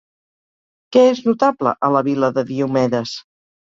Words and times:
Què 0.97 1.03
és 1.11 1.23
notable 1.29 1.77
a 1.89 1.93
la 1.99 2.05
Vil·la 2.11 2.35
de 2.41 2.49
Diomedes? 2.53 3.19